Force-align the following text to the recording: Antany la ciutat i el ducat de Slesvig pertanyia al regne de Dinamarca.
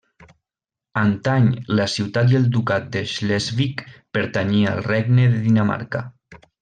Antany 1.01 1.49
la 1.79 1.85
ciutat 1.97 2.33
i 2.33 2.37
el 2.39 2.47
ducat 2.55 2.87
de 2.95 3.03
Slesvig 3.11 3.85
pertanyia 4.19 4.73
al 4.73 4.83
regne 4.89 5.29
de 5.35 5.45
Dinamarca. 5.45 6.03